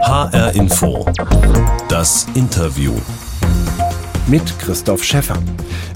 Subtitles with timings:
[0.00, 1.04] HR Info.
[1.88, 2.92] Das Interview.
[4.26, 5.36] Mit Christoph Schäffer.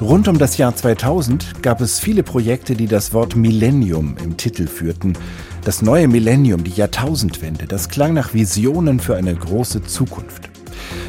[0.01, 4.67] Rund um das Jahr 2000 gab es viele Projekte, die das Wort Millennium im Titel
[4.67, 5.15] führten.
[5.65, 10.51] Das neue Millennium, die Jahrtausendwende, das klang nach Visionen für eine große Zukunft.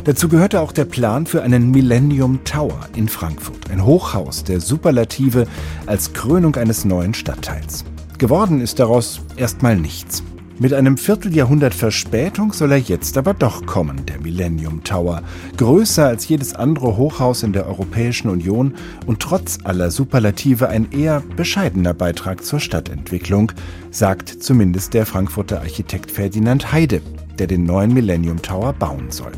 [0.04, 5.48] Dazu gehörte auch der Plan für einen Millennium Tower in Frankfurt, ein Hochhaus der Superlative
[5.88, 7.86] als Krönung eines neuen Stadtteils.
[8.18, 10.23] Geworden ist daraus erstmal nichts.
[10.64, 15.21] Mit einem Vierteljahrhundert Verspätung soll er jetzt aber doch kommen, der Millennium Tower.
[15.57, 21.21] Größer als jedes andere Hochhaus in der Europäischen Union und trotz aller Superlative ein eher
[21.36, 23.52] bescheidener Beitrag zur Stadtentwicklung,
[23.91, 27.02] sagt zumindest der Frankfurter Architekt Ferdinand Heide,
[27.38, 29.33] der den neuen Millennium Tower bauen soll.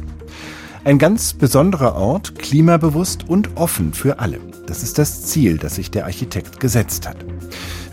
[0.84, 4.40] Ein ganz besonderer Ort, klimabewusst und offen für alle.
[4.68, 7.18] Das ist das Ziel, das sich der Architekt gesetzt hat.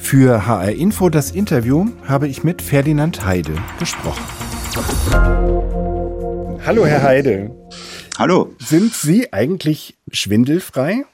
[0.03, 4.23] Für HR Info das Interview habe ich mit Ferdinand Heide gesprochen.
[6.67, 7.51] Hallo, Herr Heide.
[8.19, 8.53] Hallo.
[8.59, 11.05] Sind Sie eigentlich schwindelfrei?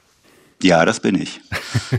[0.61, 1.39] Ja, das bin ich.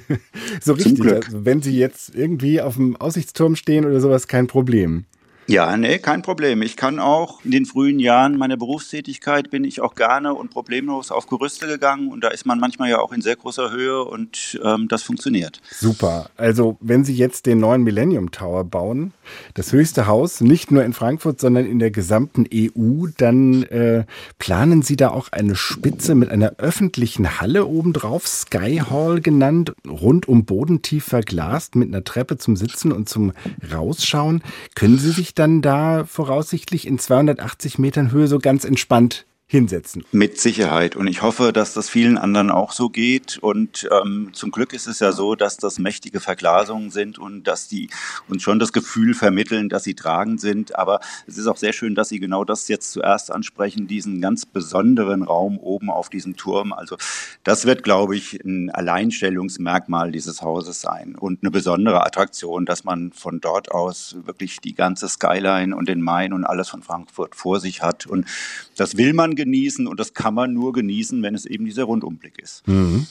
[0.60, 1.00] so richtig.
[1.00, 5.06] Also, wenn Sie jetzt irgendwie auf dem Aussichtsturm stehen oder sowas, kein Problem.
[5.50, 6.62] Ja, nee, kein Problem.
[6.62, 11.10] Ich kann auch in den frühen Jahren meiner Berufstätigkeit bin ich auch gerne und problemlos
[11.10, 14.60] auf Gerüste gegangen und da ist man manchmal ja auch in sehr großer Höhe und
[14.62, 15.60] ähm, das funktioniert.
[15.72, 16.30] Super.
[16.36, 19.12] Also wenn Sie jetzt den neuen Millennium Tower bauen,
[19.54, 24.04] das höchste Haus, nicht nur in Frankfurt, sondern in der gesamten EU, dann äh,
[24.38, 30.28] planen Sie da auch eine Spitze mit einer öffentlichen Halle obendrauf, Sky Hall genannt, rund
[30.28, 33.32] um bodentief verglast mit einer Treppe zum Sitzen und zum
[33.72, 34.44] Rausschauen.
[34.76, 40.04] Können Sie sich dann da voraussichtlich in 280 Metern Höhe so ganz entspannt hinsetzen.
[40.12, 40.94] Mit Sicherheit.
[40.94, 43.36] Und ich hoffe, dass das vielen anderen auch so geht.
[43.38, 47.66] Und ähm, zum Glück ist es ja so, dass das mächtige Verglasungen sind und dass
[47.66, 47.90] die
[48.28, 50.76] uns schon das Gefühl vermitteln, dass sie tragend sind.
[50.76, 54.46] Aber es ist auch sehr schön, dass Sie genau das jetzt zuerst ansprechen, diesen ganz
[54.46, 56.72] besonderen Raum oben auf diesem Turm.
[56.72, 56.96] Also
[57.42, 63.10] das wird, glaube ich, ein Alleinstellungsmerkmal dieses Hauses sein und eine besondere Attraktion, dass man
[63.12, 67.58] von dort aus wirklich die ganze Skyline und den Main und alles von Frankfurt vor
[67.58, 68.06] sich hat.
[68.06, 68.26] Und
[68.76, 72.38] das will man genießen und das kann man nur genießen, wenn es eben dieser Rundumblick
[72.38, 72.66] ist.
[72.66, 73.06] Mhm.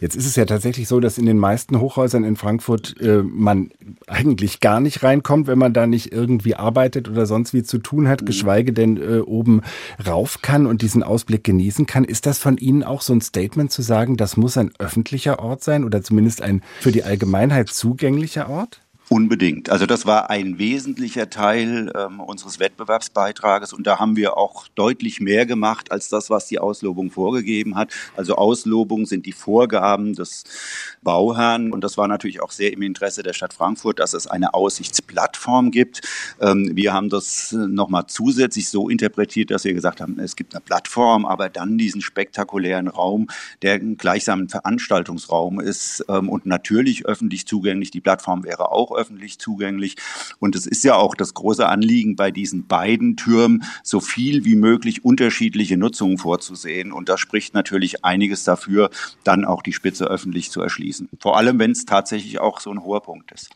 [0.00, 3.70] Jetzt ist es ja tatsächlich so, dass in den meisten Hochhäusern in Frankfurt äh, man
[4.06, 8.08] eigentlich gar nicht reinkommt, wenn man da nicht irgendwie arbeitet oder sonst wie zu tun
[8.08, 9.62] hat, geschweige denn äh, oben
[10.04, 12.04] rauf kann und diesen Ausblick genießen kann.
[12.04, 15.62] Ist das von Ihnen auch so ein Statement zu sagen, das muss ein öffentlicher Ort
[15.62, 18.80] sein oder zumindest ein für die Allgemeinheit zugänglicher Ort?
[19.12, 19.70] Unbedingt.
[19.70, 25.18] Also das war ein wesentlicher Teil ähm, unseres Wettbewerbsbeitrages und da haben wir auch deutlich
[25.18, 27.92] mehr gemacht als das, was die Auslobung vorgegeben hat.
[28.16, 30.44] Also Auslobung sind die Vorgaben des
[31.02, 34.54] Bauherrn und das war natürlich auch sehr im Interesse der Stadt Frankfurt, dass es eine
[34.54, 36.02] Aussichtsplattform gibt.
[36.40, 40.60] Ähm, wir haben das nochmal zusätzlich so interpretiert, dass wir gesagt haben, es gibt eine
[40.60, 43.26] Plattform, aber dann diesen spektakulären Raum,
[43.62, 47.90] der gleichsam ein Veranstaltungsraum ist ähm, und natürlich öffentlich zugänglich.
[47.90, 49.96] Die Plattform wäre auch öffentlich zugänglich.
[50.38, 54.56] Und es ist ja auch das große Anliegen bei diesen beiden Türmen, so viel wie
[54.56, 56.92] möglich unterschiedliche Nutzungen vorzusehen.
[56.92, 58.90] Und da spricht natürlich einiges dafür,
[59.24, 61.08] dann auch die Spitze öffentlich zu erschließen.
[61.18, 63.50] Vor allem, wenn es tatsächlich auch so ein hoher Punkt ist.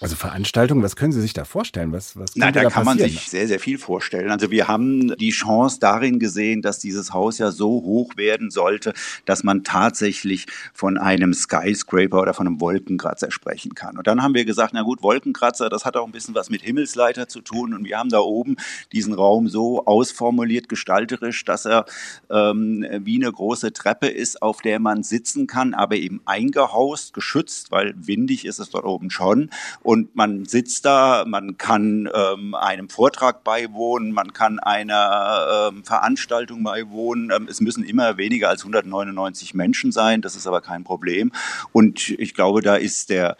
[0.00, 1.92] Also Veranstaltungen, was können Sie sich da vorstellen?
[1.92, 4.30] Was, was Na, da, da kann man sich sehr, sehr viel vorstellen.
[4.30, 8.92] Also wir haben die Chance darin gesehen, dass dieses Haus ja so hoch werden sollte,
[9.24, 13.96] dass man tatsächlich von einem Skyscraper oder von einem Wolkenkratzer sprechen kann.
[13.96, 16.62] Und dann haben wir gesagt, na gut, Wolkenkratzer, das hat auch ein bisschen was mit
[16.62, 17.74] Himmelsleiter zu tun.
[17.74, 18.56] Und wir haben da oben
[18.92, 21.86] diesen Raum so ausformuliert, gestalterisch, dass er
[22.30, 27.70] ähm, wie eine große Treppe ist, auf der man sitzen kann, aber eben eingehaust, geschützt,
[27.70, 29.50] weil windig ist es dort oben schon
[29.82, 36.62] und man sitzt da, man kann ähm, einem Vortrag beiwohnen, man kann einer ähm, Veranstaltung
[36.62, 37.30] beiwohnen.
[37.34, 41.32] Ähm, es müssen immer weniger als 199 Menschen sein, das ist aber kein Problem.
[41.72, 43.36] Und ich glaube, da ist der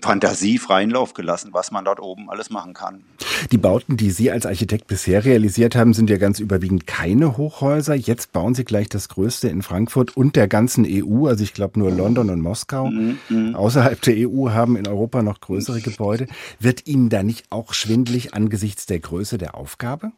[0.00, 3.04] Fantasie freien Lauf gelassen, was man dort oben alles machen kann.
[3.50, 7.94] Die Bauten, die Sie als Architekt bisher realisiert haben, sind ja ganz überwiegend keine Hochhäuser.
[7.94, 11.26] Jetzt bauen Sie gleich das größte in Frankfurt und der ganzen EU.
[11.26, 12.86] Also ich glaube nur London und Moskau.
[12.86, 13.54] Mhm, mhm.
[13.54, 16.26] Außerhalb der EU haben in Europa noch größere Gebäude.
[16.58, 20.12] Wird Ihnen da nicht auch schwindlig angesichts der Größe der Aufgabe?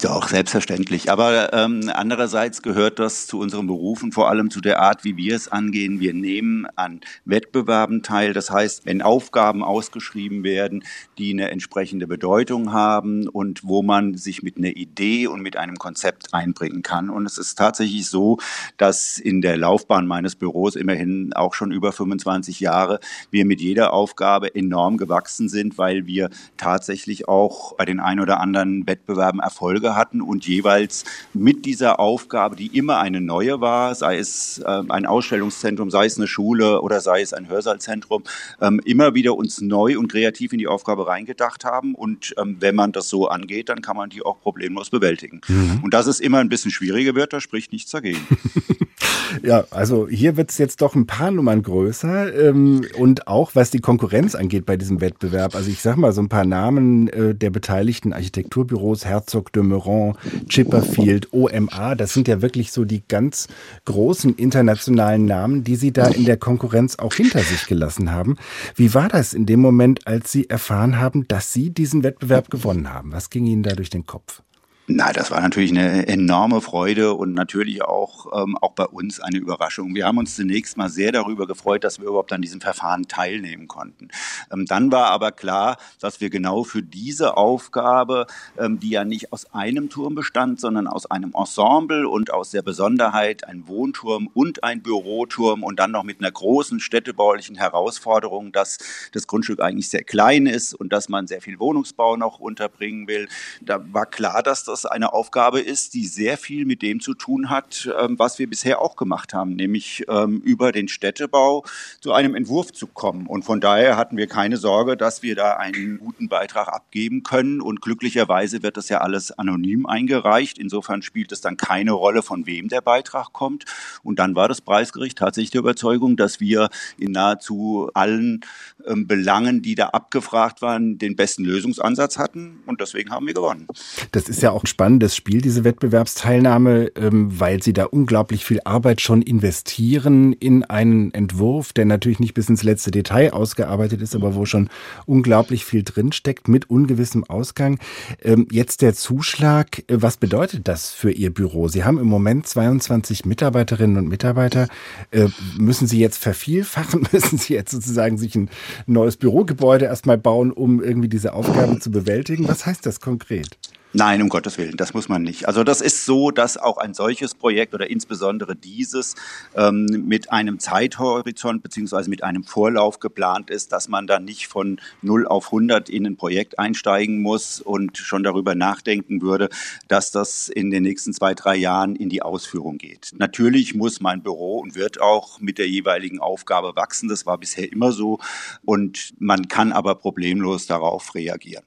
[0.00, 1.12] Doch, selbstverständlich.
[1.12, 5.36] Aber ähm, andererseits gehört das zu unseren Berufen, vor allem zu der Art, wie wir
[5.36, 6.00] es angehen.
[6.00, 8.32] Wir nehmen an Wettbewerben teil.
[8.32, 10.82] Das heißt, wenn Aufgaben ausgeschrieben werden,
[11.16, 15.76] die eine entsprechende Bedeutung haben und wo man sich mit einer Idee und mit einem
[15.76, 17.08] Konzept einbringen kann.
[17.08, 18.38] Und es ist tatsächlich so,
[18.76, 22.98] dass in der Laufbahn meines Büros immerhin auch schon über 25 Jahre
[23.30, 28.40] wir mit jeder Aufgabe enorm gewachsen sind, weil wir tatsächlich auch bei den ein oder
[28.40, 33.94] anderen Wettbewerben Erfolge Grundstücke hatten und jeweils mit dieser Aufgabe, die immer eine neue war,
[33.94, 38.24] sei es äh, ein Ausstellungszentrum, sei es eine Schule oder sei es ein Hörsaalzentrum,
[38.60, 41.94] ähm, immer wieder uns neu und kreativ in die Aufgabe reingedacht haben.
[41.94, 45.40] Und ähm, wenn man das so angeht, dann kann man die auch problemlos bewältigen.
[45.48, 45.80] Mhm.
[45.82, 48.26] Und dass es immer ein bisschen schwieriger wird, da spricht nichts dagegen.
[49.42, 53.70] Ja, also hier wird es jetzt doch ein paar Nummern größer ähm, und auch was
[53.70, 55.54] die Konkurrenz angeht bei diesem Wettbewerb.
[55.54, 60.16] Also ich sag mal so ein paar Namen äh, der beteiligten Architekturbüros, Herzog de Meuron,
[60.48, 63.48] Chipperfield, OMA, das sind ja wirklich so die ganz
[63.84, 68.36] großen internationalen Namen, die Sie da in der Konkurrenz auch hinter sich gelassen haben.
[68.76, 72.92] Wie war das in dem Moment, als Sie erfahren haben, dass Sie diesen Wettbewerb gewonnen
[72.92, 73.12] haben?
[73.12, 74.42] Was ging Ihnen da durch den Kopf?
[74.86, 79.38] Na, das war natürlich eine enorme Freude und natürlich auch, ähm, auch bei uns eine
[79.38, 79.94] Überraschung.
[79.94, 83.66] Wir haben uns zunächst mal sehr darüber gefreut, dass wir überhaupt an diesem Verfahren teilnehmen
[83.66, 84.08] konnten.
[84.52, 88.26] Ähm, dann war aber klar, dass wir genau für diese Aufgabe,
[88.58, 92.60] ähm, die ja nicht aus einem Turm bestand, sondern aus einem Ensemble und aus der
[92.60, 98.76] Besonderheit ein Wohnturm und ein Büroturm und dann noch mit einer großen städtebaulichen Herausforderung, dass
[99.12, 103.28] das Grundstück eigentlich sehr klein ist und dass man sehr viel Wohnungsbau noch unterbringen will.
[103.62, 107.14] Da war klar, dass das das eine Aufgabe ist, die sehr viel mit dem zu
[107.14, 111.64] tun hat, ähm, was wir bisher auch gemacht haben, nämlich ähm, über den Städtebau
[112.00, 113.26] zu einem Entwurf zu kommen.
[113.26, 117.60] Und von daher hatten wir keine Sorge, dass wir da einen guten Beitrag abgeben können.
[117.60, 120.58] Und glücklicherweise wird das ja alles anonym eingereicht.
[120.58, 123.64] Insofern spielt es dann keine Rolle, von wem der Beitrag kommt.
[124.02, 126.68] Und dann war das Preisgericht tatsächlich der Überzeugung, dass wir
[126.98, 128.40] in nahezu allen
[128.86, 132.62] ähm, Belangen, die da abgefragt waren, den besten Lösungsansatz hatten.
[132.66, 133.68] Und deswegen haben wir gewonnen.
[134.10, 138.60] Das ist ja auch ein spannendes Spiel, diese Wettbewerbsteilnahme, ähm, weil Sie da unglaublich viel
[138.64, 144.14] Arbeit schon investieren in einen Entwurf, der natürlich nicht bis ins letzte Detail ausgearbeitet ist,
[144.14, 144.70] aber wo schon
[145.04, 147.78] unglaublich viel drinsteckt mit ungewissem Ausgang.
[148.22, 149.80] Ähm, jetzt der Zuschlag.
[149.86, 151.68] Äh, was bedeutet das für Ihr Büro?
[151.68, 154.68] Sie haben im Moment 22 Mitarbeiterinnen und Mitarbeiter.
[155.10, 155.28] Äh,
[155.58, 157.06] müssen Sie jetzt vervielfachen?
[157.12, 158.48] Müssen Sie jetzt sozusagen sich ein
[158.86, 162.48] neues Bürogebäude erstmal bauen, um irgendwie diese Aufgabe zu bewältigen?
[162.48, 163.58] Was heißt das konkret?
[163.96, 165.46] Nein, um Gottes Willen, das muss man nicht.
[165.46, 169.14] Also das ist so, dass auch ein solches Projekt oder insbesondere dieses
[169.54, 174.80] ähm, mit einem Zeithorizont beziehungsweise mit einem Vorlauf geplant ist, dass man dann nicht von
[175.02, 179.48] 0 auf 100 in ein Projekt einsteigen muss und schon darüber nachdenken würde,
[179.86, 183.12] dass das in den nächsten zwei, drei Jahren in die Ausführung geht.
[183.16, 187.08] Natürlich muss mein Büro und wird auch mit der jeweiligen Aufgabe wachsen.
[187.08, 188.18] Das war bisher immer so
[188.64, 191.62] und man kann aber problemlos darauf reagieren.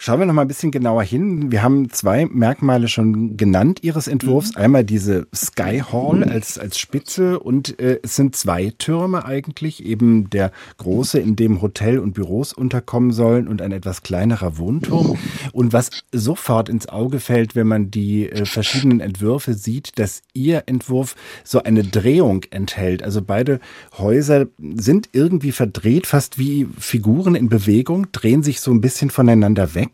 [0.00, 1.50] Schauen wir noch mal ein bisschen genauer hin.
[1.50, 4.54] Wir haben zwei Merkmale schon genannt Ihres Entwurfs.
[4.54, 4.62] Mhm.
[4.62, 9.84] Einmal diese Sky Hall als, als Spitze und äh, es sind zwei Türme eigentlich.
[9.84, 15.18] Eben der große, in dem Hotel und Büros unterkommen sollen und ein etwas kleinerer Wohnturm.
[15.52, 20.62] Und was sofort ins Auge fällt, wenn man die äh, verschiedenen Entwürfe sieht, dass Ihr
[20.66, 23.02] Entwurf so eine Drehung enthält.
[23.02, 23.58] Also beide
[23.98, 24.46] Häuser
[24.76, 29.87] sind irgendwie verdreht, fast wie Figuren in Bewegung, drehen sich so ein bisschen voneinander weg.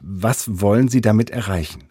[0.00, 1.89] Was wollen Sie damit damit erreichen?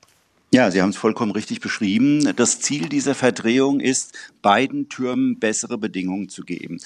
[0.51, 2.33] Ja, Sie haben es vollkommen richtig beschrieben.
[2.35, 6.79] Das Ziel dieser Verdrehung ist, beiden Türmen bessere Bedingungen zu geben.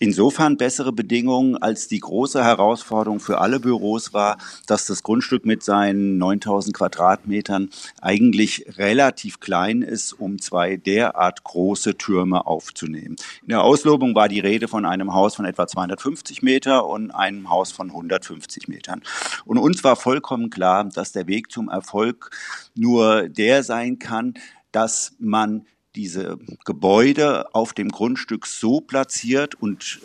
[0.00, 5.62] Insofern bessere Bedingungen, als die große Herausforderung für alle Büros war, dass das Grundstück mit
[5.62, 7.70] seinen 9000 Quadratmetern
[8.00, 13.14] eigentlich relativ klein ist, um zwei derart große Türme aufzunehmen.
[13.42, 17.48] In der Auslobung war die Rede von einem Haus von etwa 250 Meter und einem
[17.48, 19.02] Haus von 150 Metern.
[19.44, 22.30] Und uns war vollkommen klar, dass der Weg zum Erfolg
[22.74, 24.34] nur der sein kann,
[24.72, 30.00] dass man diese Gebäude auf dem Grundstück so platziert und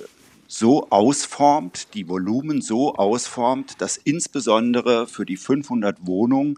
[0.48, 6.58] so ausformt, die Volumen so ausformt, dass insbesondere für die 500 Wohnungen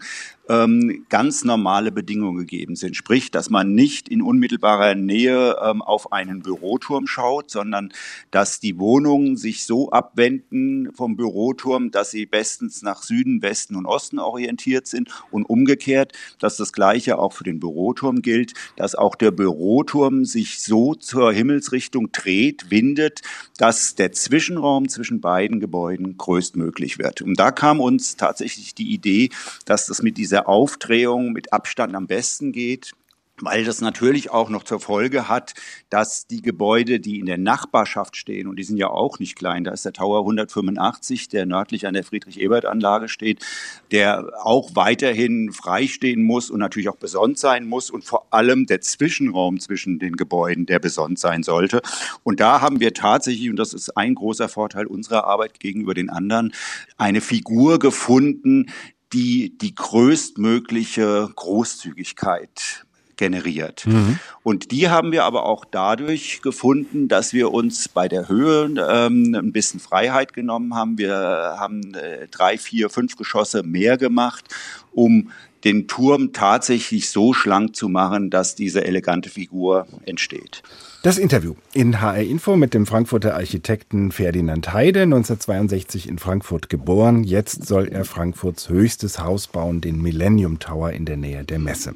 [0.52, 2.98] ähm, ganz normale Bedingungen gegeben sind.
[2.98, 7.94] Sprich, dass man nicht in unmittelbarer Nähe ähm, auf einen Büroturm schaut, sondern
[8.32, 13.86] dass die Wohnungen sich so abwenden vom Büroturm, dass sie bestens nach Süden, Westen und
[13.86, 19.16] Osten orientiert sind und umgekehrt, dass das Gleiche auch für den Büroturm gilt, dass auch
[19.16, 23.22] der Büroturm sich so zur Himmelsrichtung dreht, windet,
[23.58, 27.22] dass der Zwischenraum zwischen beiden Gebäuden größtmöglich wird.
[27.22, 29.30] Und da kam uns tatsächlich die Idee,
[29.66, 32.94] dass das mit dieser Aufdrehung mit Abstand am besten geht
[33.42, 35.54] weil das natürlich auch noch zur Folge hat,
[35.90, 39.64] dass die Gebäude, die in der Nachbarschaft stehen, und die sind ja auch nicht klein,
[39.64, 43.44] da ist der Tower 185, der nördlich an der Friedrich-Ebert-Anlage steht,
[43.92, 48.82] der auch weiterhin freistehen muss und natürlich auch besonnt sein muss und vor allem der
[48.82, 51.82] Zwischenraum zwischen den Gebäuden, der besonnt sein sollte.
[52.24, 56.10] Und da haben wir tatsächlich, und das ist ein großer Vorteil unserer Arbeit gegenüber den
[56.10, 56.54] anderen,
[56.98, 58.68] eine Figur gefunden,
[59.14, 62.86] die die größtmögliche Großzügigkeit
[63.22, 63.86] generiert.
[63.86, 64.18] Mhm.
[64.42, 69.36] Und die haben wir aber auch dadurch gefunden, dass wir uns bei der Höhe ähm,
[69.36, 70.98] ein bisschen Freiheit genommen haben.
[70.98, 74.46] Wir haben äh, drei, vier, fünf Geschosse mehr gemacht,
[74.92, 75.30] um
[75.64, 80.64] den Turm tatsächlich so schlank zu machen, dass diese elegante Figur entsteht.
[81.04, 87.24] Das Interview in HR Info mit dem Frankfurter Architekten Ferdinand Heide, 1962 in Frankfurt geboren.
[87.24, 91.96] Jetzt soll er Frankfurts höchstes Haus bauen, den Millennium Tower in der Nähe der Messe.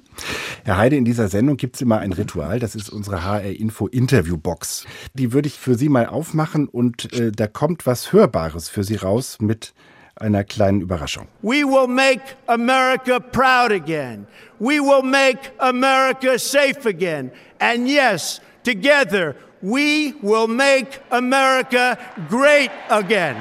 [0.63, 3.85] Herr Heide, in dieser Sendung gibt es immer ein Ritual, das ist unsere HR Info
[3.85, 4.87] Interviewbox.
[5.13, 8.95] Die würde ich für Sie mal aufmachen und äh, da kommt was Hörbares für Sie
[8.95, 9.75] raus mit
[10.19, 11.27] einer kleinen Überraschung.
[11.41, 14.27] We will make America proud again.
[14.59, 17.31] We will make America safe again.
[17.59, 21.97] And yes, together we will make America
[22.29, 23.35] great again.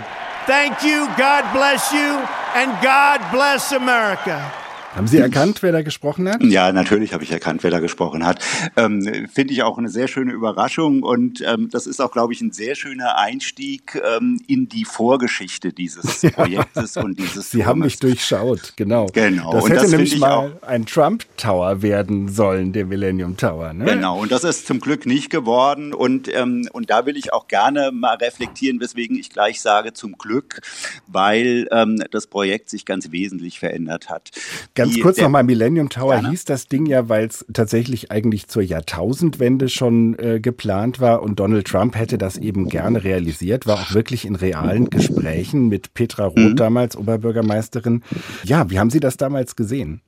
[0.46, 2.20] Thank you, God bless you,
[2.54, 4.63] and God bless America.
[4.94, 6.40] Haben Sie erkannt, wer da gesprochen hat?
[6.44, 8.38] Ja, natürlich habe ich erkannt, wer da gesprochen hat.
[8.76, 12.40] Ähm, Finde ich auch eine sehr schöne Überraschung und ähm, das ist auch, glaube ich,
[12.40, 17.50] ein sehr schöner Einstieg ähm, in die Vorgeschichte dieses Projektes und dieses.
[17.50, 17.66] Sie Turmes.
[17.66, 19.06] haben mich durchschaut, genau.
[19.12, 19.52] Genau.
[19.52, 23.72] Das hätte das nämlich mal ein Trump Tower werden sollen, der Millennium Tower.
[23.72, 23.86] Ne?
[23.86, 24.20] Genau.
[24.20, 27.90] Und das ist zum Glück nicht geworden und ähm, und da will ich auch gerne
[27.90, 30.60] mal reflektieren, weswegen ich gleich sage zum Glück,
[31.08, 34.30] weil ähm, das Projekt sich ganz wesentlich verändert hat.
[34.74, 36.30] Ganz Ganz kurz nochmal, Millennium Tower gerne.
[36.30, 41.40] hieß das Ding ja, weil es tatsächlich eigentlich zur Jahrtausendwende schon äh, geplant war und
[41.40, 46.26] Donald Trump hätte das eben gerne realisiert, war auch wirklich in realen Gesprächen mit Petra
[46.26, 46.56] Roth mhm.
[46.56, 48.02] damals, Oberbürgermeisterin.
[48.44, 50.02] Ja, wie haben Sie das damals gesehen?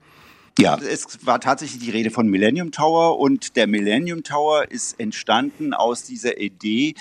[0.59, 5.75] Ja, es war tatsächlich die Rede von Millennium Tower und der Millennium Tower ist entstanden
[5.75, 6.95] aus dieser Idee,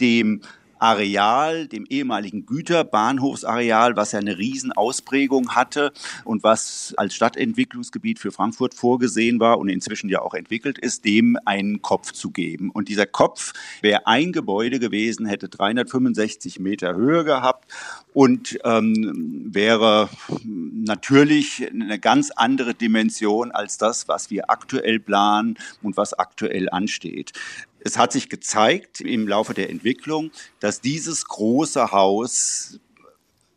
[0.00, 0.40] dem
[0.78, 5.92] Areal, dem ehemaligen Güterbahnhofsareal, was ja eine Riesenausprägung hatte
[6.24, 11.36] und was als Stadtentwicklungsgebiet für Frankfurt vorgesehen war und inzwischen ja auch entwickelt ist, dem
[11.44, 12.70] einen Kopf zu geben.
[12.70, 17.72] Und dieser Kopf wäre ein Gebäude gewesen, hätte 365 Meter Höhe gehabt
[18.12, 20.08] und ähm, wäre
[20.44, 27.32] natürlich eine ganz andere Dimension als das, was wir aktuell planen und was aktuell ansteht.
[27.80, 30.30] Es hat sich gezeigt im Laufe der Entwicklung,
[30.60, 32.80] dass dieses große Haus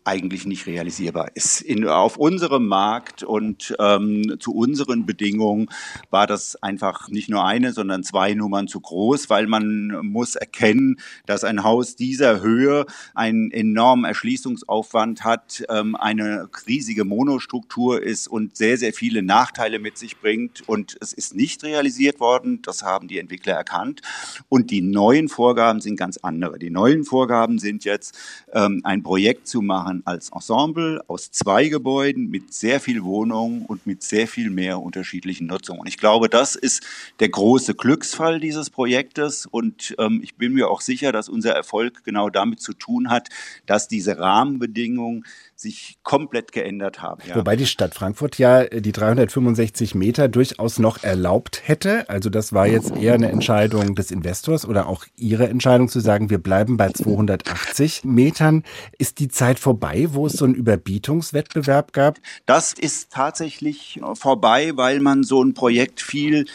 [0.10, 1.62] eigentlich nicht realisierbar ist.
[1.62, 5.70] In, auf unserem Markt und ähm, zu unseren Bedingungen
[6.10, 11.00] war das einfach nicht nur eine, sondern zwei Nummern zu groß, weil man muss erkennen,
[11.28, 18.58] dass ein Haus dieser Höhe einen enormen Erschließungsaufwand hat, ähm, eine riesige Monostruktur ist und
[18.58, 20.68] sehr, sehr viele Nachteile mit sich bringt.
[20.68, 22.64] Und es ist nicht realisiert worden.
[22.64, 24.02] Das haben die Entwickler erkannt.
[24.50, 26.58] Und die neuen Vorgaben sind ganz andere.
[26.58, 28.18] Die neuen Vorgaben sind jetzt,
[28.54, 33.86] ähm, ein Projekt zu machen, als Ensemble aus zwei Gebäuden mit sehr viel Wohnungen und
[33.86, 35.82] mit sehr viel mehr unterschiedlichen Nutzungen.
[35.82, 36.84] Und ich glaube, das ist
[37.20, 39.46] der große Glücksfall dieses Projektes.
[39.46, 43.30] Und ähm, ich bin mir auch sicher, dass unser Erfolg genau damit zu tun hat,
[43.66, 45.26] dass diese Rahmenbedingungen
[45.60, 47.22] sich komplett geändert haben.
[47.28, 47.36] Ja.
[47.36, 52.10] Wobei die Stadt Frankfurt ja äh, die 365 Meter durchaus noch erlaubt hätte.
[52.10, 56.30] Also das war jetzt eher eine Entscheidung des Investors oder auch Ihre Entscheidung zu sagen,
[56.30, 58.64] wir bleiben bei 280 Metern.
[58.98, 62.20] Ist die Zeit vorbei, wo es so einen Überbietungswettbewerb gab?
[62.46, 66.46] Das ist tatsächlich vorbei, weil man so ein Projekt viel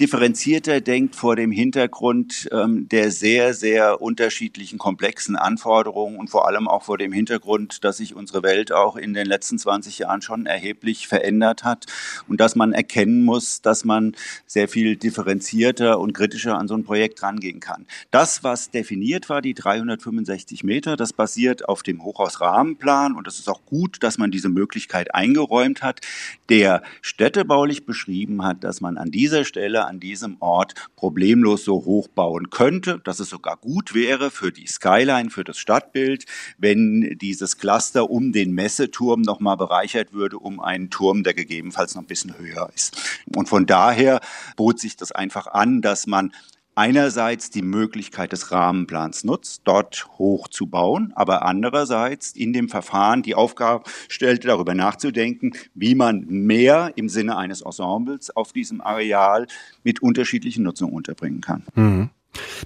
[0.00, 6.68] differenzierter denkt vor dem Hintergrund ähm, der sehr, sehr unterschiedlichen komplexen Anforderungen und vor allem
[6.68, 10.46] auch vor dem Hintergrund, dass sich unsere Welt auch in den letzten 20 Jahren schon
[10.46, 11.84] erheblich verändert hat
[12.28, 14.14] und dass man erkennen muss, dass man
[14.46, 17.86] sehr viel differenzierter und kritischer an so ein Projekt rangehen kann.
[18.10, 23.48] Das, was definiert war, die 365 Meter, das basiert auf dem Hochhausrahmenplan und es ist
[23.48, 26.00] auch gut, dass man diese Möglichkeit eingeräumt hat,
[26.48, 32.08] der städtebaulich beschrieben hat, dass man an dieser Stelle an diesem Ort problemlos so hoch
[32.08, 36.24] bauen könnte, dass es sogar gut wäre für die Skyline, für das Stadtbild,
[36.58, 42.02] wenn dieses Cluster um den Messeturm nochmal bereichert würde, um einen Turm, der gegebenenfalls noch
[42.02, 43.24] ein bisschen höher ist.
[43.34, 44.20] Und von daher
[44.56, 46.32] bot sich das einfach an, dass man
[46.76, 53.22] einerseits die Möglichkeit des Rahmenplans nutzt, dort hoch zu bauen, aber andererseits in dem Verfahren
[53.22, 59.46] die Aufgabe stellte, darüber nachzudenken, wie man mehr im Sinne eines Ensembles auf diesem Areal
[59.82, 61.64] mit unterschiedlichen Nutzungen unterbringen kann.
[61.74, 62.10] Mhm.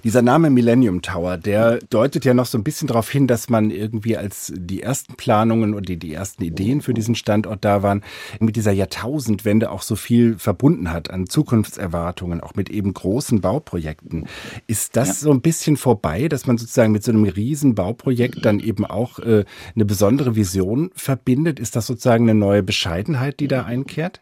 [0.03, 3.69] Dieser Name Millennium Tower, der deutet ja noch so ein bisschen darauf hin, dass man
[3.69, 8.03] irgendwie als die ersten Planungen und die, die ersten Ideen für diesen Standort da waren,
[8.39, 14.25] mit dieser Jahrtausendwende auch so viel verbunden hat an Zukunftserwartungen, auch mit eben großen Bauprojekten.
[14.65, 15.13] Ist das ja.
[15.13, 19.19] so ein bisschen vorbei, dass man sozusagen mit so einem riesen Bauprojekt dann eben auch
[19.19, 21.59] äh, eine besondere Vision verbindet?
[21.59, 24.19] Ist das sozusagen eine neue Bescheidenheit, die da einkehrt?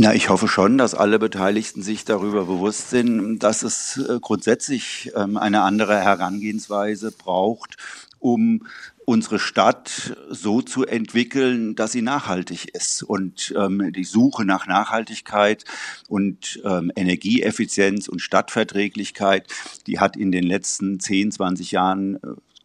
[0.00, 5.10] Na, ich hoffe schon, dass alle Beteiligten sich darüber bewusst sind, dass es äh, grundsätzlich
[5.16, 7.76] ähm, eine andere Herangehensweise braucht,
[8.20, 8.64] um
[9.04, 13.02] unsere Stadt so zu entwickeln, dass sie nachhaltig ist.
[13.02, 15.64] Und ähm, die Suche nach Nachhaltigkeit
[16.08, 19.48] und ähm, Energieeffizienz und Stadtverträglichkeit,
[19.88, 22.18] die hat in den letzten 10, 20 Jahren äh,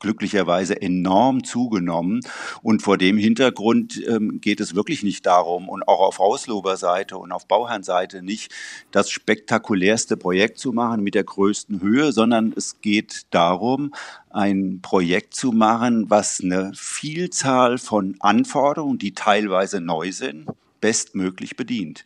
[0.03, 2.21] glücklicherweise enorm zugenommen.
[2.61, 7.31] Und vor dem Hintergrund ähm, geht es wirklich nicht darum und auch auf Hausloberseite und
[7.31, 8.51] auf Bauherrnseite nicht
[8.91, 13.93] das spektakulärste Projekt zu machen mit der größten Höhe, sondern es geht darum,
[14.29, 20.47] ein Projekt zu machen, was eine Vielzahl von Anforderungen, die teilweise neu sind,
[20.83, 22.03] bestmöglich bedient.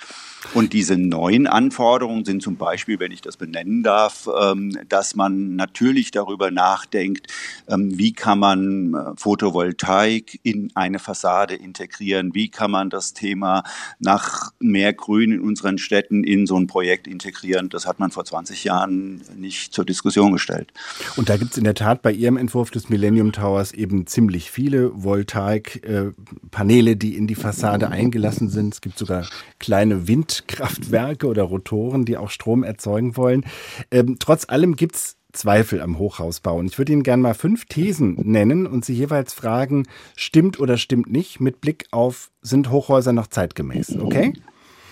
[0.54, 5.56] Und diese neuen Anforderungen sind zum Beispiel, wenn ich das benennen darf, ähm, dass man
[5.56, 7.34] natürlich darüber nachdenkt,
[7.68, 13.64] ähm, wie kann man äh, Photovoltaik in eine Fassade integrieren, wie kann man das Thema
[13.98, 17.70] nach mehr Grün in unseren Städten in so ein Projekt integrieren.
[17.70, 20.72] Das hat man vor 20 Jahren nicht zur Diskussion gestellt.
[21.16, 24.52] Und da gibt es in der Tat bei Ihrem Entwurf des Millennium Towers eben ziemlich
[24.52, 28.67] viele Voltaik-Paneele, die in die Fassade eingelassen sind.
[28.74, 29.28] Es gibt sogar
[29.60, 33.46] kleine Windkraftwerke oder Rotoren, die auch Strom erzeugen wollen.
[33.92, 36.58] Ähm, trotz allem gibt es Zweifel am Hochhausbau.
[36.58, 40.78] Und ich würde Ihnen gerne mal fünf Thesen nennen und Sie jeweils fragen, stimmt oder
[40.78, 44.34] stimmt nicht, mit Blick auf, sind Hochhäuser noch zeitgemäß, okay?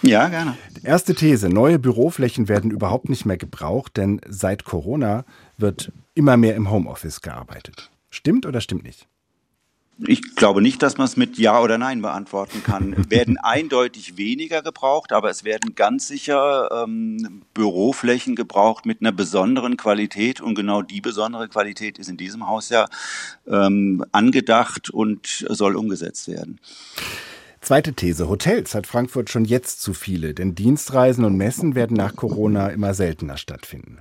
[0.01, 0.55] Ja, gerne.
[0.83, 5.25] Erste These, neue Büroflächen werden überhaupt nicht mehr gebraucht, denn seit Corona
[5.57, 7.89] wird immer mehr im Homeoffice gearbeitet.
[8.11, 9.07] Stimmt oder stimmt nicht?
[9.99, 12.95] Ich glaube nicht, dass man es mit Ja oder Nein beantworten kann.
[13.09, 19.77] werden eindeutig weniger gebraucht, aber es werden ganz sicher ähm, Büroflächen gebraucht mit einer besonderen
[19.77, 22.87] Qualität und genau die besondere Qualität ist in diesem Haus ja
[23.47, 26.59] ähm, angedacht und soll umgesetzt werden.
[27.61, 28.29] Zweite These.
[28.29, 32.93] Hotels hat Frankfurt schon jetzt zu viele, denn Dienstreisen und Messen werden nach Corona immer
[32.93, 33.99] seltener stattfinden.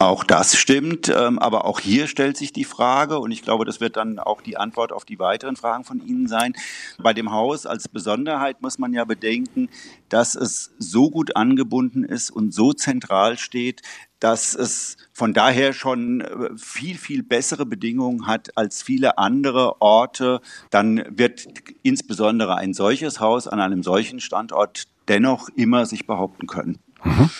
[0.00, 3.80] Auch das stimmt, ähm, aber auch hier stellt sich die Frage, und ich glaube, das
[3.80, 6.54] wird dann auch die Antwort auf die weiteren Fragen von Ihnen sein.
[6.98, 9.68] Bei dem Haus als Besonderheit muss man ja bedenken,
[10.08, 13.82] dass es so gut angebunden ist und so zentral steht,
[14.18, 20.40] dass es von daher schon äh, viel, viel bessere Bedingungen hat als viele andere Orte.
[20.70, 21.46] Dann wird
[21.82, 26.78] insbesondere ein solches Haus an einem solchen Standort dennoch immer sich behaupten können.
[27.04, 27.30] Mhm.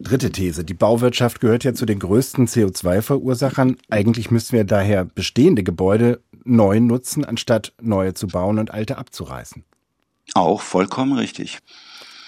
[0.00, 0.64] Dritte These.
[0.64, 3.76] Die Bauwirtschaft gehört ja zu den größten CO2-Verursachern.
[3.90, 9.64] Eigentlich müssten wir daher bestehende Gebäude neu nutzen, anstatt neue zu bauen und alte abzureißen.
[10.34, 11.58] Auch vollkommen richtig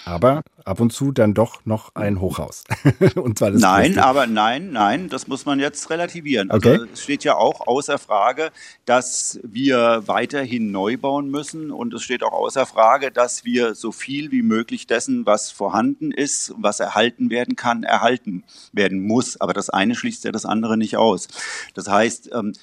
[0.05, 2.63] aber ab und zu dann doch noch ein Hochhaus.
[3.15, 4.03] und zwar das nein, größte.
[4.03, 6.51] aber nein, nein, das muss man jetzt relativieren.
[6.51, 6.85] Also okay.
[6.93, 8.51] es steht ja auch außer Frage,
[8.85, 13.91] dass wir weiterhin neu bauen müssen und es steht auch außer Frage, dass wir so
[13.91, 19.39] viel wie möglich dessen, was vorhanden ist, was erhalten werden kann, erhalten werden muss.
[19.39, 21.27] Aber das eine schließt ja das andere nicht aus.
[21.73, 22.53] Das heißt, ähm,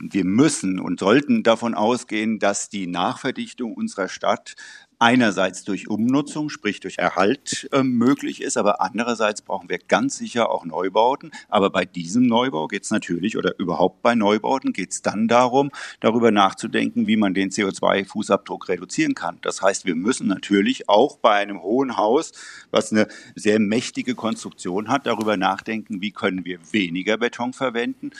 [0.00, 4.54] wir müssen und sollten davon ausgehen, dass die Nachverdichtung unserer Stadt
[4.98, 10.50] einerseits durch Umnutzung, sprich durch Erhalt äh, möglich ist, aber andererseits brauchen wir ganz sicher
[10.50, 11.30] auch Neubauten.
[11.48, 15.70] Aber bei diesem Neubau geht es natürlich oder überhaupt bei Neubauten geht es dann darum,
[16.00, 19.38] darüber nachzudenken, wie man den CO2-Fußabdruck reduzieren kann.
[19.42, 22.32] Das heißt, wir müssen natürlich auch bei einem hohen Haus,
[22.70, 23.06] was eine
[23.36, 28.10] sehr mächtige Konstruktion hat, darüber nachdenken, wie können wir weniger Beton verwenden.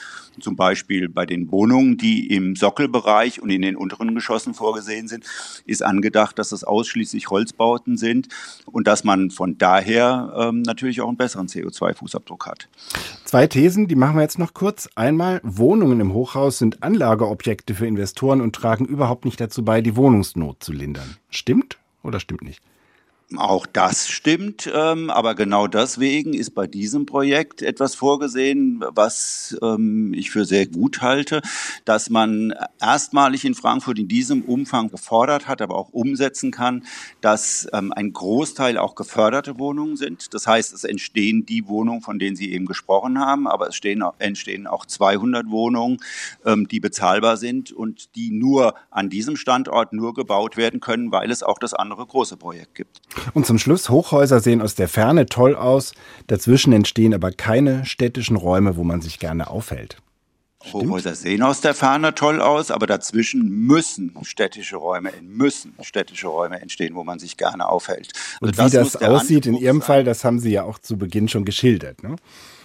[0.41, 5.25] Zum Beispiel bei den Wohnungen, die im Sockelbereich und in den unteren Geschossen vorgesehen sind,
[5.67, 8.29] ist angedacht, dass es ausschließlich Holzbauten sind
[8.67, 12.69] und dass man von daher ähm, natürlich auch einen besseren CO2-Fußabdruck hat.
[13.25, 14.89] Zwei Thesen, die machen wir jetzt noch kurz.
[14.95, 19.97] Einmal, Wohnungen im Hochhaus sind Anlageobjekte für Investoren und tragen überhaupt nicht dazu bei, die
[19.97, 21.17] Wohnungsnot zu lindern.
[21.31, 22.63] Stimmt oder stimmt nicht?
[23.37, 30.15] Auch das stimmt, ähm, aber genau deswegen ist bei diesem Projekt etwas vorgesehen, was ähm,
[30.15, 31.43] ich für sehr gut halte,
[31.85, 36.87] dass man erstmalig in Frankfurt in diesem Umfang gefordert hat, aber auch umsetzen kann,
[37.21, 40.33] dass ähm, ein Großteil auch geförderte Wohnungen sind.
[40.33, 44.03] Das heißt, es entstehen die Wohnungen, von denen Sie eben gesprochen haben, aber es stehen,
[44.19, 45.99] entstehen auch 200 Wohnungen,
[46.47, 51.31] ähm, die bezahlbar sind und die nur an diesem Standort nur gebaut werden können, weil
[51.31, 53.03] es auch das andere große Projekt gibt.
[53.35, 55.93] Und zum Schluss, Hochhäuser sehen aus der Ferne toll aus,
[56.27, 59.97] dazwischen entstehen aber keine städtischen Räume, wo man sich gerne aufhält.
[60.73, 66.61] Hochhäuser sehen aus der Ferne toll aus, aber dazwischen müssen städtische Räume, müssen städtische Räume
[66.61, 68.13] entstehen, wo man sich gerne aufhält.
[68.41, 69.87] Also Und wie das, das aussieht in Ihrem sein.
[69.87, 72.03] Fall, das haben Sie ja auch zu Beginn schon geschildert.
[72.03, 72.17] Ne?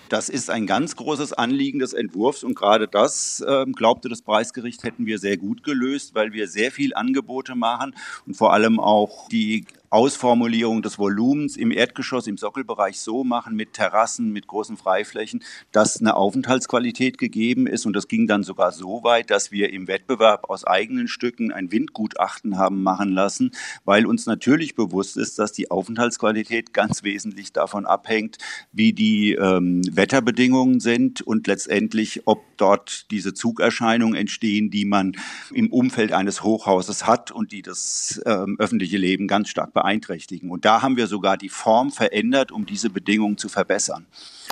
[0.09, 4.83] Das ist ein ganz großes Anliegen des Entwurfs und gerade das, äh, glaubte das Preisgericht,
[4.83, 7.95] hätten wir sehr gut gelöst, weil wir sehr viel Angebote machen
[8.27, 13.73] und vor allem auch die Ausformulierung des Volumens im Erdgeschoss, im Sockelbereich so machen mit
[13.73, 17.85] Terrassen, mit großen Freiflächen, dass eine Aufenthaltsqualität gegeben ist.
[17.85, 21.71] Und das ging dann sogar so weit, dass wir im Wettbewerb aus eigenen Stücken ein
[21.71, 23.51] Windgutachten haben machen lassen,
[23.85, 28.39] weil uns natürlich bewusst ist, dass die Aufenthaltsqualität ganz wesentlich davon abhängt,
[28.71, 35.15] wie die ähm, Wetterbedingungen sind und letztendlich, ob dort diese Zugerscheinungen entstehen, die man
[35.53, 40.49] im Umfeld eines Hochhauses hat und die das ähm, öffentliche Leben ganz stark beeinflussen beeinträchtigen.
[40.49, 44.05] Und da haben wir sogar die Form verändert, um diese Bedingungen zu verbessern.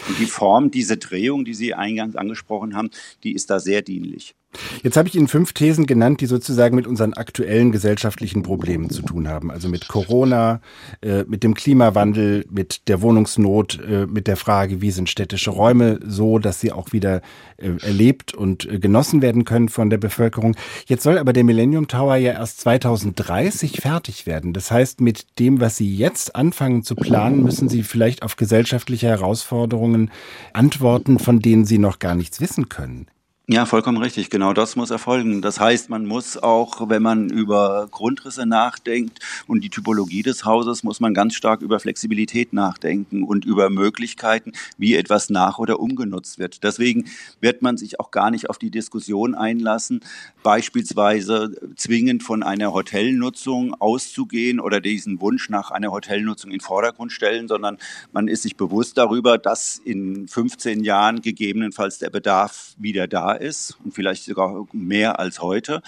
[0.08, 2.92] Und die Form, diese Drehung, die Sie eingangs angesprochen haben,
[3.24, 4.36] die ist da sehr dienlich.
[4.84, 9.02] Jetzt habe ich Ihnen fünf Thesen genannt, die sozusagen mit unseren aktuellen gesellschaftlichen Problemen zu
[9.02, 9.50] tun haben.
[9.50, 10.62] Also mit Corona,
[11.02, 16.00] äh, mit dem Klimawandel, mit der Wohnungsnot, äh, mit der Frage, wie sind städtische Räume
[16.06, 17.22] so, dass sie auch wieder
[17.58, 20.56] äh, erlebt und genossen werden können von der Bevölkerung.
[20.86, 24.52] Jetzt soll aber der Millennium Tower ja erst 2030 fertig werden.
[24.52, 29.08] Das heißt, mit dem, was Sie jetzt anfangen zu planen, müssen Sie vielleicht auf gesellschaftliche
[29.08, 30.12] Herausforderungen
[30.54, 33.08] antworten, von denen Sie noch gar nichts wissen können.
[33.54, 34.30] Ja, vollkommen richtig.
[34.30, 35.42] Genau das muss erfolgen.
[35.42, 40.84] Das heißt, man muss auch, wenn man über Grundrisse nachdenkt und die Typologie des Hauses,
[40.84, 46.40] muss man ganz stark über Flexibilität nachdenken und über Möglichkeiten, wie etwas nach oder umgenutzt
[46.40, 46.64] wird.
[46.64, 47.10] Deswegen
[47.42, 50.00] wird man sich auch gar nicht auf die Diskussion einlassen,
[50.44, 57.12] beispielsweise zwingend von einer Hotelnutzung auszugehen oder diesen Wunsch nach einer Hotelnutzung in den Vordergrund
[57.12, 57.80] stellen, sondern
[58.14, 63.41] man ist sich bewusst darüber, dass in 15 Jahren gegebenenfalls der Bedarf wieder da ist
[63.84, 65.82] und vielleicht sogar mehr als heute,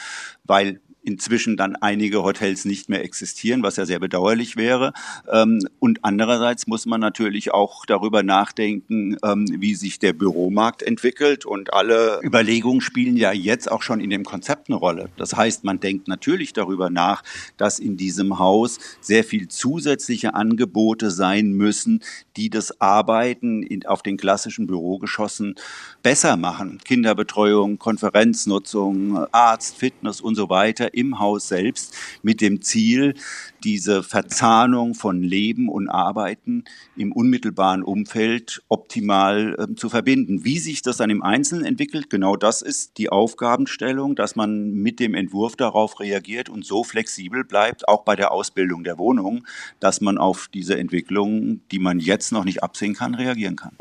[0.44, 4.94] weil inzwischen dann einige Hotels nicht mehr existieren, was ja sehr bedauerlich wäre.
[5.32, 11.46] Ähm, und andererseits muss man natürlich auch darüber nachdenken, ähm, wie sich der Büromarkt entwickelt.
[11.46, 15.10] Und alle Überlegungen spielen ja jetzt auch schon in dem Konzept eine Rolle.
[15.18, 17.24] Das heißt, man denkt natürlich darüber nach,
[17.58, 22.02] dass in diesem Haus sehr viel zusätzliche Angebote sein müssen,
[22.38, 25.56] die das Arbeiten auf den klassischen Bürogeschossen
[26.02, 26.80] besser machen.
[26.84, 33.15] Kinderbetreuung, Konferenznutzung, Arzt, Fitness und so weiter im Haus selbst mit dem Ziel,
[33.63, 36.63] diese Verzahnung von Leben und Arbeiten
[36.95, 40.43] im unmittelbaren Umfeld optimal äh, zu verbinden.
[40.43, 44.99] Wie sich das dann im Einzelnen entwickelt, genau das ist die Aufgabenstellung, dass man mit
[44.99, 49.45] dem Entwurf darauf reagiert und so flexibel bleibt, auch bei der Ausbildung der Wohnung,
[49.79, 53.75] dass man auf diese Entwicklung, die man jetzt noch nicht absehen kann, reagieren kann.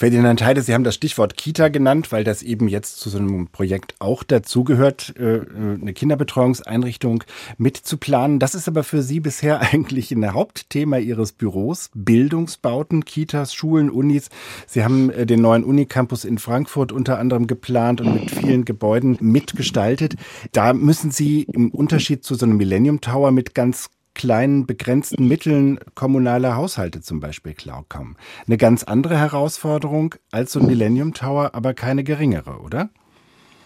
[0.00, 3.48] Ferdinand Heide, Sie haben das Stichwort Kita genannt, weil das eben jetzt zu so einem
[3.48, 5.44] Projekt auch dazugehört, äh, äh,
[5.78, 7.22] eine Kinderbetreuungseinrichtung
[7.58, 8.38] mitzuplanen.
[8.38, 11.90] Das ist aber für Sie bisher eigentlich ein Hauptthema Ihres Büros.
[11.92, 14.30] Bildungsbauten, Kitas, Schulen, Unis.
[14.66, 19.18] Sie haben äh, den neuen Unicampus in Frankfurt unter anderem geplant und mit vielen Gebäuden
[19.20, 20.14] mitgestaltet.
[20.52, 25.78] Da müssen Sie im Unterschied zu so einem Millennium Tower mit ganz kleinen, begrenzten Mitteln
[25.94, 28.16] kommunale Haushalte zum Beispiel klarkommen.
[28.46, 32.90] Eine ganz andere Herausforderung als so ein Millennium Tower, aber keine geringere, oder?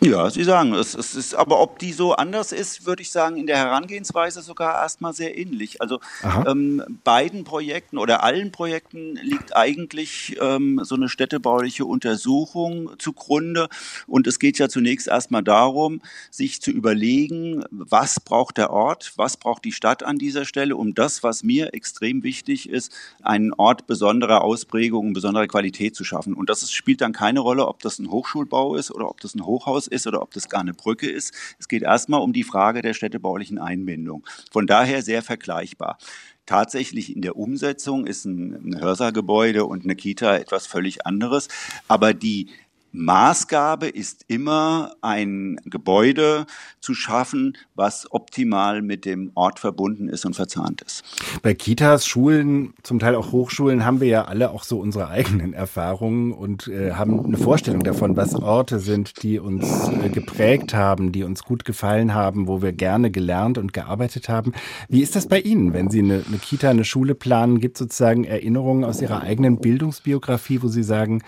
[0.01, 0.95] Ja, Sie sagen es.
[0.95, 4.75] es ist, aber ob die so anders ist, würde ich sagen, in der Herangehensweise sogar
[4.83, 5.81] erstmal sehr ähnlich.
[5.81, 5.99] Also
[6.47, 13.69] ähm, beiden Projekten oder allen Projekten liegt eigentlich ähm, so eine städtebauliche Untersuchung zugrunde.
[14.07, 19.39] Und es geht ja zunächst erstmal darum, sich zu überlegen, was braucht der Ort, was
[19.39, 23.87] braucht die Stadt an dieser Stelle, um das, was mir extrem wichtig ist, einen Ort
[23.87, 26.35] besonderer Ausprägung, besonderer Qualität zu schaffen.
[26.35, 29.35] Und das ist, spielt dann keine Rolle, ob das ein Hochschulbau ist oder ob das
[29.35, 31.33] ein Hochhaus ist ist oder ob das gar eine Brücke ist.
[31.59, 34.27] Es geht erstmal um die Frage der städtebaulichen Einbindung.
[34.51, 35.99] Von daher sehr vergleichbar.
[36.47, 41.49] Tatsächlich in der Umsetzung ist ein, ein Hörsaal-Gebäude und eine Kita etwas völlig anderes.
[41.89, 42.51] Aber die
[42.95, 46.47] Maßgabe ist immer, ein Gebäude
[46.81, 51.03] zu schaffen, was optimal mit dem Ort verbunden ist und verzahnt ist.
[51.43, 55.55] Bei Kitas, Schulen, zum Teil auch Hochschulen haben wir ja alle auch so unsere eigenen
[55.55, 61.11] Erfahrungen und äh, haben eine Vorstellung davon, was Orte sind, die uns äh, geprägt haben,
[61.11, 64.53] die uns gut gefallen haben, wo wir gerne gelernt und gearbeitet haben.
[64.89, 67.59] Wie ist das bei Ihnen, wenn Sie eine, eine Kita, eine Schule planen?
[67.59, 71.23] Gibt sozusagen Erinnerungen aus Ihrer eigenen Bildungsbiografie, wo Sie sagen,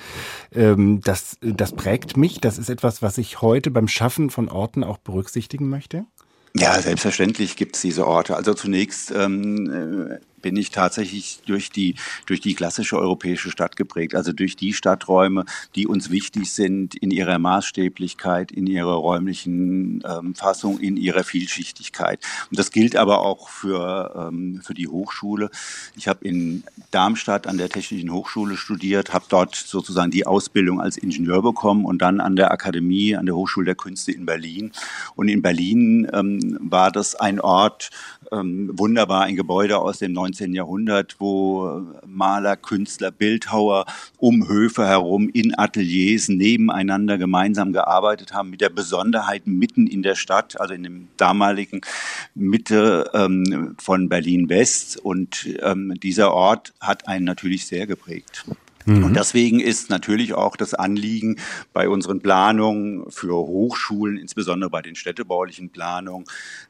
[0.55, 2.41] ähm, dass das prägt mich.
[2.41, 6.05] Das ist etwas, was ich heute beim Schaffen von Orten auch berücksichtigen möchte.
[6.55, 8.35] Ja, selbstverständlich gibt es diese Orte.
[8.35, 11.97] Also zunächst ähm, bin ich tatsächlich durch die,
[12.27, 15.45] durch die klassische europäische Stadt geprägt, also durch die Stadträume,
[15.75, 22.21] die uns wichtig sind in ihrer Maßstäblichkeit, in ihrer räumlichen ähm, Fassung, in ihrer Vielschichtigkeit.
[22.51, 25.51] Und das gilt aber auch für, ähm, für die Hochschule.
[25.97, 30.97] Ich habe in Darmstadt an der Technischen Hochschule studiert, habe dort sozusagen die Ausbildung als
[30.97, 34.73] Ingenieur bekommen und dann an der Akademie, an der Hochschule der Künste in Berlin.
[35.15, 37.91] Und in Berlin ähm, war das ein Ort,
[38.33, 40.55] ähm, wunderbar, ein Gebäude aus dem 19.
[40.55, 43.87] Jahrhundert, wo Maler, Künstler, Bildhauer
[44.19, 50.15] um Höfe herum in Ateliers nebeneinander gemeinsam gearbeitet haben, mit der Besonderheit mitten in der
[50.15, 51.81] Stadt, also in dem damaligen
[52.35, 54.99] Mitte ähm, von Berlin-West.
[54.99, 58.45] Und ähm, dieser Ort hat einen natürlich sehr geprägt.
[58.87, 59.15] Und mhm.
[59.15, 61.37] deswegen ist natürlich auch das Anliegen
[61.73, 66.27] bei unseren Planungen für Hochschulen, insbesondere bei den städtebaulichen Planungen,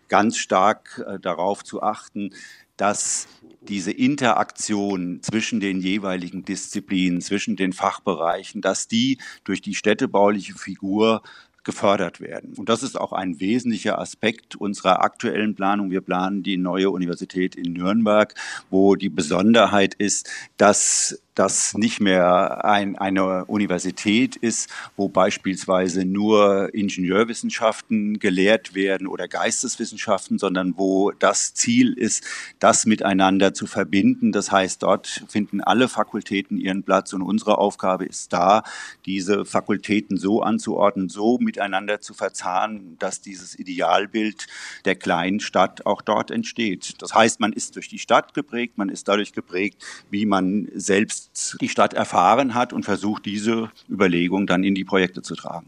[0.09, 2.31] ganz stark äh, darauf zu achten,
[2.77, 3.29] dass
[3.63, 11.23] diese Interaktion zwischen den jeweiligen Disziplinen, zwischen den Fachbereichen, dass die durch die städtebauliche Figur
[11.65, 12.55] gefördert werden.
[12.57, 15.91] Und das ist auch ein wesentlicher Aspekt unserer aktuellen Planung.
[15.91, 18.35] Wir planen die neue Universität in Nürnberg,
[18.71, 26.75] wo die Besonderheit ist, dass das nicht mehr ein, eine Universität ist, wo beispielsweise nur
[26.75, 32.25] Ingenieurwissenschaften gelehrt werden oder Geisteswissenschaften, sondern wo das Ziel ist,
[32.59, 34.33] das miteinander zu verbinden.
[34.33, 38.63] Das heißt, dort finden alle Fakultäten ihren Platz und unsere Aufgabe ist da,
[39.05, 44.47] diese Fakultäten so anzuordnen, so miteinander zu verzahnen, dass dieses Idealbild
[44.87, 46.95] der kleinen Stadt auch dort entsteht.
[47.03, 51.26] Das heißt, man ist durch die Stadt geprägt, man ist dadurch geprägt, wie man selbst
[51.61, 55.67] die Stadt erfahren hat und versucht, diese Überlegung dann in die Projekte zu tragen.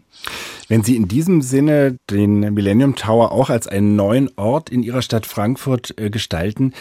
[0.69, 5.03] Wenn Sie in diesem Sinne den Millennium Tower auch als einen neuen Ort in Ihrer
[5.03, 6.73] Stadt Frankfurt äh, gestalten,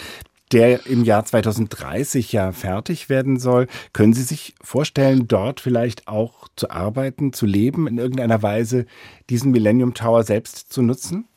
[0.51, 3.67] der im Jahr 2030 ja fertig werden soll.
[3.93, 8.85] Können Sie sich vorstellen, dort vielleicht auch zu arbeiten, zu leben, in irgendeiner Weise
[9.29, 11.27] diesen Millennium Tower selbst zu nutzen?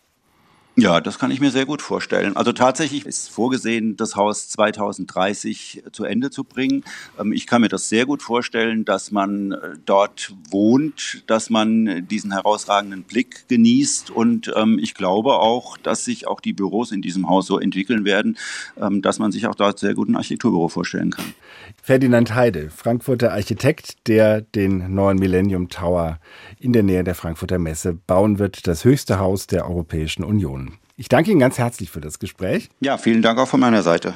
[0.80, 2.36] Ja, das kann ich mir sehr gut vorstellen.
[2.36, 6.84] Also tatsächlich ist vorgesehen, das Haus 2030 zu Ende zu bringen.
[7.18, 12.06] Ähm, ich kann mir das sehr gut vorstellen, dass man äh, dort wohnt, dass man
[12.08, 14.10] diesen herausragenden Blick genießt.
[14.10, 18.06] Und ähm, ich glaube auch, dass sich auch die Büros in diesem Haus so entwickeln
[18.06, 18.38] werden,
[18.80, 21.34] ähm, dass man sich auch dort sehr gut ein Architekturbüro vorstellen kann.
[21.82, 26.20] Ferdinand Heide, Frankfurter Architekt, der den neuen Millennium Tower
[26.58, 30.69] in der Nähe der Frankfurter Messe bauen wird, das höchste Haus der Europäischen Union.
[31.00, 32.68] Ich danke Ihnen ganz herzlich für das Gespräch.
[32.80, 34.12] Ja, vielen Dank auch von meiner Seite.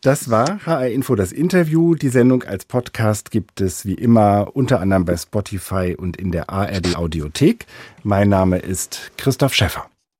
[0.00, 1.96] Das war HR Info das Interview.
[1.96, 6.50] Die Sendung als Podcast gibt es wie immer unter anderem bei Spotify und in der
[6.50, 7.66] ARD Audiothek.
[8.04, 9.90] Mein Name ist Christoph Schäffer.